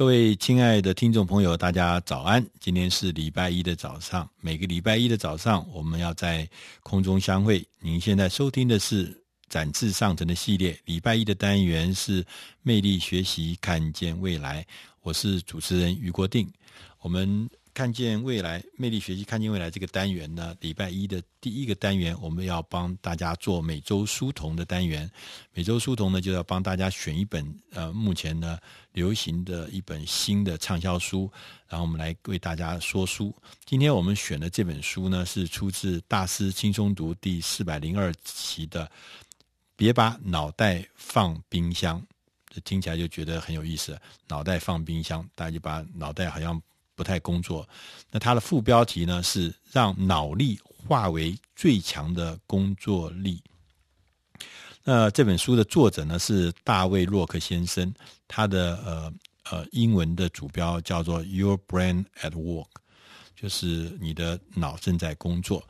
[0.00, 2.42] 各位亲爱的听众朋友，大家早安！
[2.58, 6.48] 今天是礼拜一的早上，每个礼拜一的早上，我们要在
[6.82, 7.62] 空中相会。
[7.80, 9.14] 您现在收听的是
[9.50, 12.24] 展翅上腾的系列，礼拜一的单元是
[12.62, 14.66] 魅力学习，看见未来。
[15.02, 16.50] 我是主持人于国定，
[17.00, 17.46] 我们。
[17.80, 25.10] 看见未来，魅力学习，看见未来这个单元呢，礼拜一的第一个单元，我们要帮大家做每周书童的单元。
[25.54, 28.58] 每周书童呢，就要帮大家选一本呃，目前呢
[28.92, 31.32] 流行的一本新的畅销书，
[31.70, 33.34] 然后我们来为大家说书。
[33.64, 38.84] 今天我们选的这本书呢，是出自《大师轻松读》第四百零二期的
[39.74, 41.98] 《别把脑袋放冰箱》。
[42.50, 46.60] 这听起来就觉得很有意思，脑袋放冰箱，大家就把脑袋好像。
[47.00, 47.66] 不太工作，
[48.10, 53.42] 那它的副标题呢，是让脑力化为最强的工作力。
[54.84, 57.90] 那这本书的作者呢，是大卫洛克先生，
[58.28, 59.12] 他的呃
[59.50, 62.68] 呃英文的主标叫做 Your Brain at Work，
[63.34, 65.66] 就是你的脑正在工作。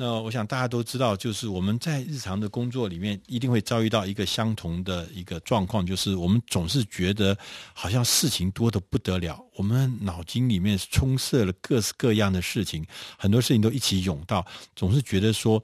[0.00, 7.36] 那我想大家都知道，就是我们在日常的工作里面，一定会遭遇到一个相同的一个状况，就是我们总是觉得
[7.74, 12.86] 好像事情多得不得了，我们脑筋里面充塞了各式各样的事情，
[13.18, 15.60] 很多事情都一起涌到，总是觉得说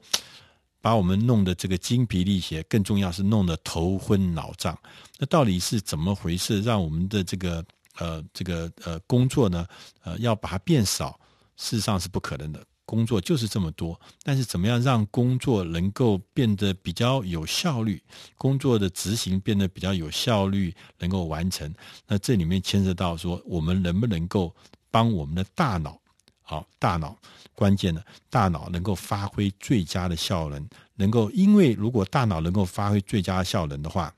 [0.81, 4.77] 把我们弄得这个精疲力竭，更重要是弄得头昏脑胀。
[5.17, 6.61] 那到底是怎么回事？
[6.61, 7.65] 让我们的这个
[7.99, 9.65] 呃这个呃工作呢，
[10.03, 11.17] 呃要把它变少，
[11.55, 12.61] 事实上是不可能的。
[12.85, 18.01] 工作就是这么多，但是怎么样让工作能够变得比较有效率，
[18.37, 21.73] 工作的执行变得比较有效率，能够完成？
[22.07, 24.55] 那这里面牵涉到说，我们能不能够
[24.91, 25.99] 帮我们的大脑，
[26.43, 27.17] 好，大脑
[27.55, 34.13] 关键的，大脑能够发挥最佳的效能，能够，因为如果大脑能够发挥最佳效能的话，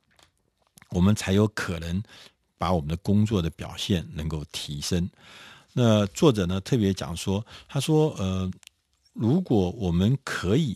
[0.89, 2.03] 我们才有可能
[2.57, 5.09] 把我们的工作的表现能够提升。
[5.79, 8.49] 那作者呢，特别讲说，他说，呃，
[9.13, 10.75] 如果我们可以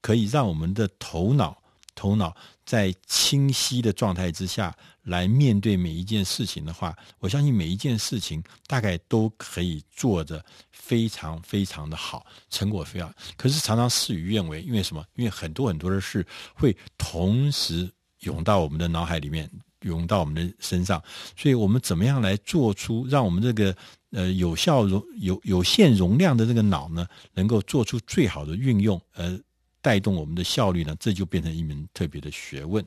[0.00, 1.60] 可以让我们的头脑
[1.96, 2.32] 头脑
[2.64, 4.72] 在清晰的状态之下
[5.02, 13.12] 来面对每一件事情的话，我相信每一件事情大概都可以做得非常非常的好，成果非常。
[13.36, 15.04] 可是常常事与愿违，因为什么？
[15.16, 16.24] 因为很多很多的事
[16.54, 19.50] 会同时涌到我们的脑海里面，
[19.84, 21.02] 涌到我们的身上，
[21.36, 23.76] 所以我们怎么样来做出让我们这个。
[24.16, 29.40] 呃，有效容有有限容量的这个脑呢，能够做出最好的运用，而
[29.82, 32.86] 带动我们的效率呢，这就变成一门特别的学问。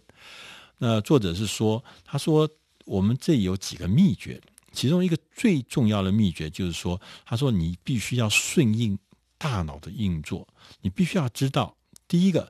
[0.78, 2.50] 那作者是说，他说
[2.86, 4.40] 我们这有几个秘诀，
[4.72, 8.98] 其中一个最重要的秘诀就是说，他说你必须要顺应
[9.38, 10.48] 大脑的运作，
[10.80, 11.76] 你必须要知道，
[12.08, 12.50] 第一个，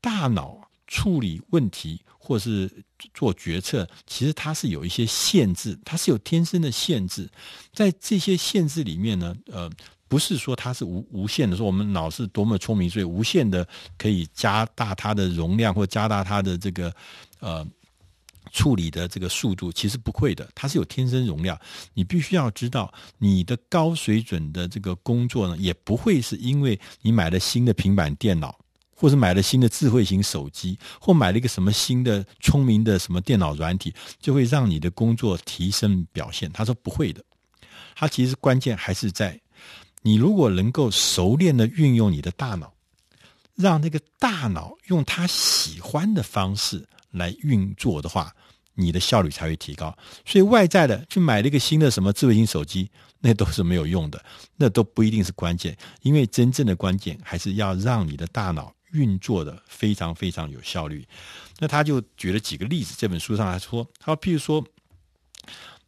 [0.00, 2.00] 大脑处理问题。
[2.26, 2.70] 或是
[3.12, 7.28] 做决策，其实它是有一些限制，它是有天生的限制。
[7.70, 9.70] 在这些限制里面呢，呃，
[10.08, 13.68] 不是说它是无无限的，说我们脑是多么聪明，所以无限的
[13.98, 16.90] 可以加大它的容量或加大它的这个
[17.40, 17.62] 呃
[18.52, 21.60] 处理的这个速度，其实不会的，它是有天生容量。
[21.92, 28.58] 你必须要知道，你的高水准的这个工作呢，也不会是因为你买了新的平板电脑。
[28.94, 36.50] 或是买了新的智慧型手机，或买了一个什么新的聪明的什么电脑软体，就会让你的工作提升表现。
[36.52, 37.22] 他说不会的，
[37.94, 39.38] 他其实关键还是在
[40.02, 42.72] 你如果能够熟练的运用你的大脑，
[43.54, 48.34] 让那个大脑用他喜欢的方式来运作的话，
[48.74, 49.96] 你的效率才会提高。
[50.24, 52.90] 所以外在的去买了一个新的什么智慧型手机，
[53.20, 54.22] 那都是没有用的，
[54.56, 58.74] 那都不一定是关键，因为真正的关键还是要让你的大脑。
[58.94, 61.06] 运作的非常非常有效率，
[61.58, 62.94] 那他就举了几个例子。
[62.96, 64.64] 这本书上来说，他说，譬如说，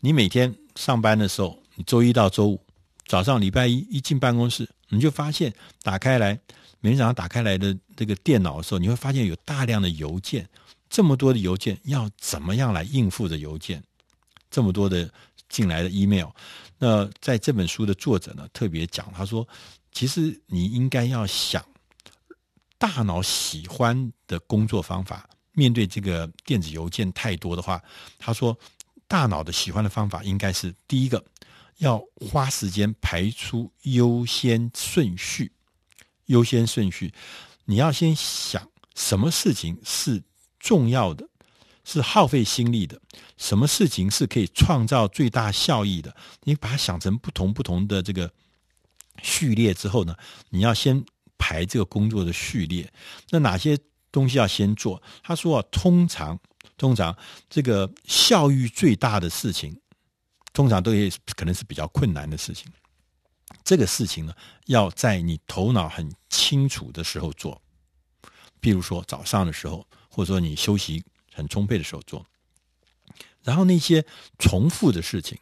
[0.00, 2.60] 你每天上班的时候，你周一到周五
[3.06, 6.38] 早上礼拜一一进办公室，你就发现打开来，
[6.80, 10.48] 每天早上打开来的这个电脑的时候，你会发现有大量的邮件，
[10.90, 13.82] 这么多的邮件，要怎么样来应付的邮件？
[14.50, 15.08] 这么多的
[15.48, 16.28] 进来的 email，
[16.78, 19.46] 那在这本书的作者呢，特别讲，他说，
[19.92, 21.64] 其实你应该要想。
[22.78, 27.82] 大脑喜欢的工作方法，面对这个电子邮件太多的话，
[28.18, 28.56] 他说，
[29.08, 31.24] 大脑的喜欢的方法应该是第一个，
[31.78, 35.50] 要花时间排出优先顺序。
[36.26, 37.14] 优先顺序，
[37.64, 40.22] 你要先想什么事情是
[40.58, 41.26] 重要的，
[41.84, 43.00] 是耗费心力的，
[43.38, 46.14] 什么事情是可以创造最大效益的。
[46.42, 48.30] 你把它想成不同不同的这个
[49.22, 50.14] 序列之后呢，
[50.50, 51.02] 你要先。
[51.38, 52.92] 排这个工作的序列，
[53.30, 53.78] 那哪些
[54.10, 55.02] 东西要先做？
[55.22, 56.38] 他说啊，通常
[56.76, 57.16] 通常
[57.48, 59.80] 这个效率最大的事情，
[60.52, 62.70] 通常都也可能是比较困难的事情。
[63.62, 64.34] 这个事情呢，
[64.66, 67.60] 要在你头脑很清楚的时候做，
[68.60, 72.24] 比如说早上的时候，或者说你休息很充沛的时候做。
[73.42, 74.04] 然后那些
[74.38, 75.38] 重复的事情，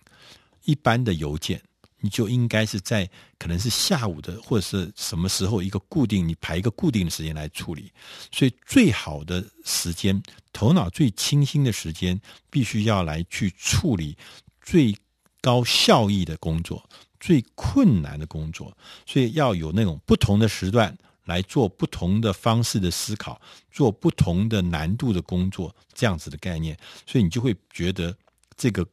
[0.65, 1.63] 一般的邮件，
[2.05, 3.09] 你就应该是在
[3.39, 7.91] 可能是下午的或者是什么时候一个固定，你排一个固定的时间来处理。
[8.31, 10.23] 所以最好的时间，
[10.53, 12.21] 头脑最清醒的时间，
[12.51, 14.19] 必须要来去处理
[14.61, 14.95] 最
[15.41, 16.87] 高效益的工作。
[17.19, 18.77] 最困难的工作，
[19.07, 23.41] 所以要有那种不同的时段来做不同的方式的思考，
[23.71, 28.15] 做不同的难度的工作，这样子的概念，所以你就会觉得
[28.59, 28.87] 这个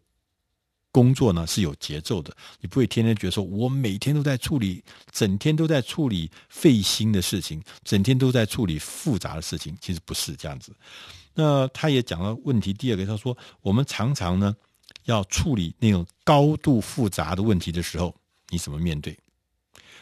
[0.91, 10.75] 工作呢是有节奏的，你不会天天觉得说我每天都在处理，整天都在处理费心的事情，整天都在处理复杂的事情，其实不是这样子。
[11.33, 14.55] 那他也讲了问题，第二个他说，我们常常呢
[15.05, 18.13] 要处理那种高度复杂的问题的时候。
[18.53, 19.17] 你怎么面对？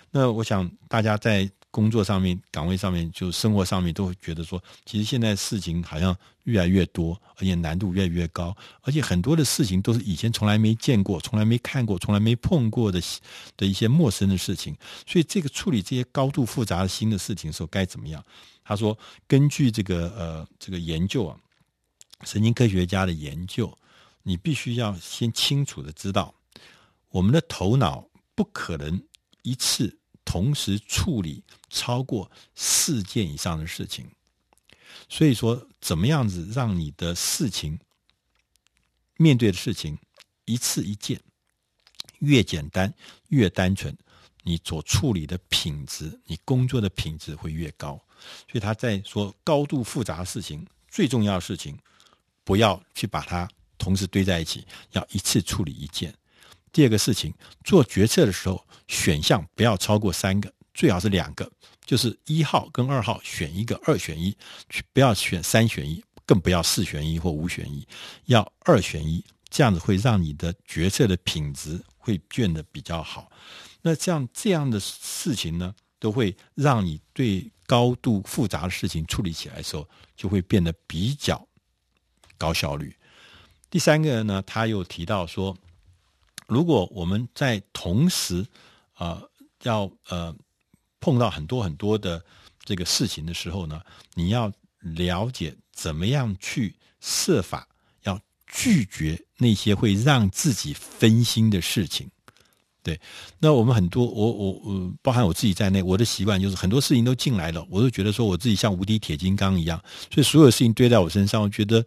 [0.09, 13.01] 那我想大家在工作上面、岗位上面，就生活上面，都会觉得说，其实现在事情好像越来越多，而且难度越来越高，而且很多的事情都是以前从来没见过、从来没看过、从来没碰过的
[13.55, 14.75] 的一些陌生的事情。
[15.05, 18.23] 所以，这个处理这些高度复杂的新的事情的时候，该怎么样？
[18.63, 21.37] 他说，根据这个呃这个研究啊，
[22.23, 23.75] 神经科学家的研究，
[24.23, 26.33] 你必须要先清楚的知道
[27.09, 28.05] 我们的头脑。
[28.35, 29.03] 不可能
[29.41, 29.98] 一次
[30.29, 34.07] 同时处理超过四件以上的事情，
[35.09, 37.79] 所以说，怎么样子让你的事情
[39.17, 39.97] 面对的事情
[40.45, 41.19] 一次一件，
[42.19, 42.93] 越简单
[43.29, 43.97] 越单纯，
[44.43, 47.99] 你所处理的品质，你工作的品质会越高。
[48.47, 51.75] 所以他在说，高度复杂的事情，最重要的事情，
[52.43, 53.49] 不要去把它
[53.79, 56.13] 同时堆在一起，要一次处理一件。
[56.71, 57.33] 第二个事情，
[57.63, 61.51] 做决策的时候，选项不要超过三个，最好是两个，
[61.83, 64.35] 就是一号跟二号选一个，二选一，
[64.93, 67.87] 不要选三选一，更不要四选一或五选一，
[68.25, 73.31] 要二选一，这样子会让你的决策的品质会变得比较好。
[73.81, 81.47] 那这样这样的事情呢，都会让你对高度复杂的事情处理起来的时候，就会变得比较
[82.37, 82.95] 高效率。
[83.71, 85.57] 第三个呢，他又提到说。
[86.49, 88.45] 如果我们在同时，
[88.93, 89.21] 啊、
[89.63, 90.35] 要呃
[90.99, 92.21] 碰到很多很多的
[92.65, 93.81] 这个事情的时候呢，
[94.15, 97.67] 你要了解怎么样去设法
[98.03, 102.09] 要拒绝那些会让自己分心的事情。
[102.81, 102.99] 对，
[103.37, 109.81] 那我们很多，我我我，包含我自己在内，我的习惯就是很多事情都进来了，我都觉得说我自己像无敌铁金刚一样，
[110.11, 111.85] 所以所有事情堆在我身上，我觉得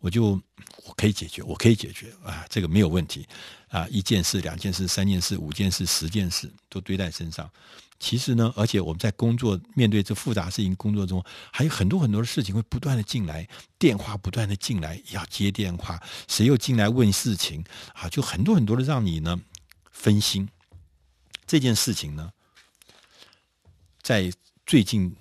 [0.00, 0.40] 我就
[0.86, 3.26] 我可以解决，我可以解决啊，这个没有问题。
[3.68, 7.48] 啊，一件事、两件事、三件事、五件事、十件事都堆在身上。
[8.00, 11.22] 其实呢，而且我们在工作面对这复杂事情工作中，
[11.52, 13.46] 还有很多很多的事情会不断的进来，
[13.78, 18.08] 电话不断的进来，要接电话，谁又进来问事情啊？
[18.08, 19.40] 就很多很多的让你呢
[19.92, 20.48] 分心。
[21.46, 22.32] 这件事情呢，
[24.02, 24.32] 在
[24.66, 25.14] 最近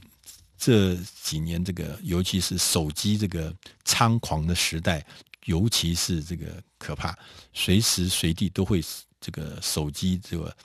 [0.57, 3.53] 这几年，这个尤其是手机这个
[3.85, 5.05] 猖狂的时代。
[5.45, 7.17] 尤其是这个可怕，
[7.53, 8.83] 随时随地都会
[9.19, 10.55] 这个手机这个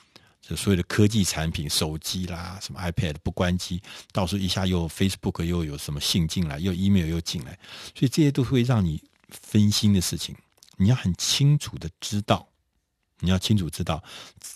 [0.41, 3.81] 这所有的科技产品，手机啦，什么 iPad 不关机，
[4.13, 7.59] 到时候一下又 Facebook 又有什么信进来，又 email 又进来，
[7.95, 10.37] 所以这些都会让你分心的事情。
[10.77, 12.47] 你要很清楚的知道，
[13.21, 14.03] 你要清楚知道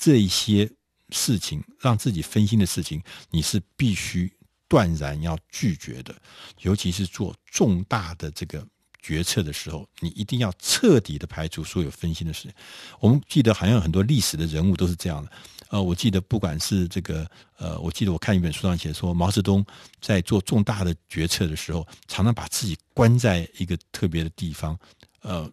[0.01, 0.71] 这些
[1.11, 4.31] 事情让自己分心的事情，你是必须
[4.69, 6.15] 断然要拒绝的，
[6.61, 8.67] 尤其是做重大的这个。
[8.99, 12.53] 决策的时候，你一定要彻底的排除所有分心的事情。
[13.01, 15.31] 我们记得好像很多历史的人物都是这样的。
[15.71, 19.65] 呃，我记得不管是这个，呃，我记得我看一本书上写说，毛泽东
[20.01, 24.79] 在做重大的决策的时候，常常把自己关在一个特别的地方，
[25.21, 25.51] 呃，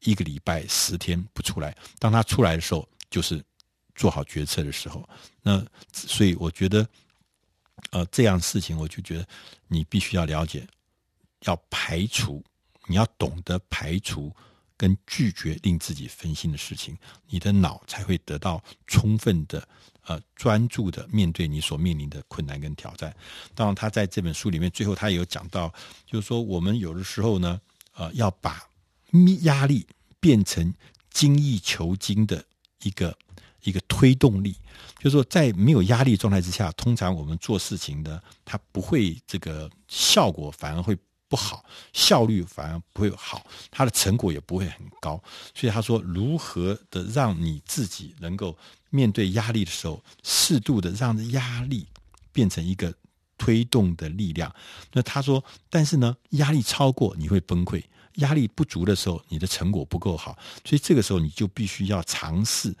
[0.00, 1.74] 一个礼拜十天不出来。
[1.98, 3.42] 当他出来的时候，就是
[3.94, 5.08] 做好决策的时候。
[5.42, 6.86] 那所以我觉得，
[7.90, 9.26] 呃，这样事情，我就觉得
[9.66, 10.66] 你必须要了解，
[11.46, 12.44] 要排除。
[12.86, 14.30] 你要懂得排除
[14.76, 16.96] 跟拒绝令自己分心的事情，
[17.28, 19.66] 你的脑才会得到充分的
[20.02, 23.14] 呃专注的面对你所面临的困难跟挑战。
[23.54, 25.72] 当然，他在这本书里面最后他也有讲到，
[26.04, 27.60] 就是说我们有的时候呢，
[27.94, 28.68] 呃，要把
[29.42, 29.86] 压力
[30.18, 30.74] 变成
[31.08, 32.44] 精益求精的
[32.82, 33.16] 一个
[33.62, 34.56] 一个推动力。
[34.98, 40.98] 就是说，在没有压力状态之下，通常我们做事情呢，它不会这个效果反而会。
[41.28, 45.22] 不好，效率反而不会好，他的成果也不会很高。
[45.54, 48.56] 所以他说，如何的让你自己能够
[48.90, 51.86] 面对压力的时候，适度的让压力
[52.32, 52.94] 变成一个
[53.36, 54.54] 推动的力量。
[54.92, 57.82] 那他说，但是呢，压力超过你会崩溃，
[58.16, 62.74] 压力不足的时候，你的成果不够好，所以这个时候你就必须要尝试。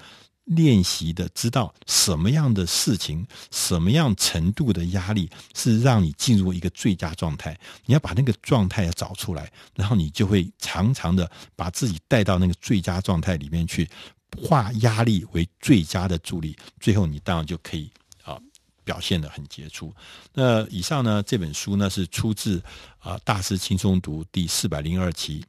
[0.44, 7.58] 练习的知道什么样的事情，什么样程度的压力是让你进入一个最佳状态。
[7.86, 13.88] 你要把那个状态要找出来，然后你就会常常的把自己带到那个最佳状态里面去，
[14.36, 16.54] 化压力为最佳的助力。
[16.78, 17.90] 最后你当然就可以
[18.22, 18.38] 啊
[18.84, 19.94] 表现得很杰出。
[20.34, 22.62] 那以上呢，这本书呢是出自
[22.98, 25.42] 啊大师轻松读第四百零二期。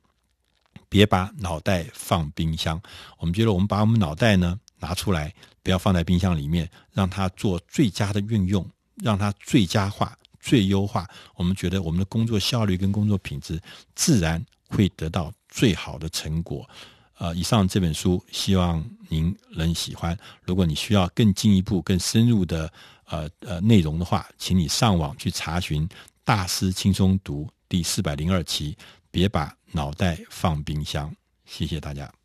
[0.88, 2.82] 别把脑袋放冰箱。
[3.18, 4.58] 我们觉得我们把我们脑袋呢。
[4.80, 8.68] 拿出来，不要放在冰箱里面，让它做最佳的运用，
[9.04, 11.08] 让它最佳化、最优化。
[11.36, 13.62] 我们觉得我们的工作效率跟工作品质
[13.96, 16.70] 自然会得到最好的成果。
[17.18, 20.18] 呃，以上这本书希望您能喜欢。
[20.44, 22.72] 如果你需要更进一步、更深入的
[23.06, 25.88] 呃呃内容的话，请你上网去查询
[26.26, 28.78] 《大师轻松读》第四百零二期。
[29.12, 31.10] 别把脑袋放冰箱。
[31.46, 32.25] 谢谢大家。